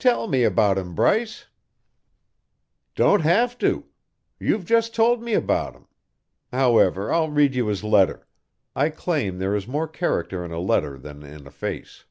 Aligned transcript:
"Tell 0.00 0.26
me 0.26 0.42
about 0.42 0.78
him, 0.78 0.96
Bryce." 0.96 1.46
"Don't 2.96 3.20
have 3.20 3.56
to. 3.58 3.86
You've 4.40 4.64
just 4.64 4.96
told 4.96 5.22
me 5.22 5.32
about 5.34 5.74
him, 5.76 5.86
However, 6.52 7.12
I'll 7.12 7.30
read 7.30 7.54
you 7.54 7.68
his 7.68 7.84
letter. 7.84 8.26
I 8.74 8.88
claim 8.90 9.38
there 9.38 9.54
is 9.54 9.68
more 9.68 9.86
character 9.86 10.44
in 10.44 10.50
a 10.50 10.58
letter 10.58 10.98
than 10.98 11.22
in 11.22 11.46
a 11.46 11.52
face." 11.52 12.04